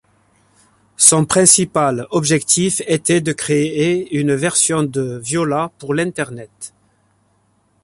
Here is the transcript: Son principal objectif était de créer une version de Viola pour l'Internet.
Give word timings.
Son 0.97 1.25
principal 1.27 2.07
objectif 2.09 2.81
était 2.87 3.21
de 3.21 3.33
créer 3.33 4.17
une 4.17 4.33
version 4.33 4.81
de 4.81 5.19
Viola 5.23 5.71
pour 5.77 5.93
l'Internet. 5.93 6.73